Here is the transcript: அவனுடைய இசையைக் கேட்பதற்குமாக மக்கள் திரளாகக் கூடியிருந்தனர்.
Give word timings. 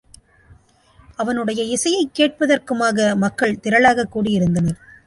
அவனுடைய 1.15 1.63
இசையைக் 1.63 2.11
கேட்பதற்குமாக 2.17 3.15
மக்கள் 3.15 3.59
திரளாகக் 3.63 4.17
கூடியிருந்தனர். 4.17 4.79